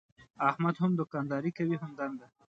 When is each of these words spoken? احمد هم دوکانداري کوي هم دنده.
احمد 0.49 0.75
هم 0.81 0.91
دوکانداري 0.99 1.51
کوي 1.57 1.75
هم 1.81 1.91
دنده. 1.99 2.27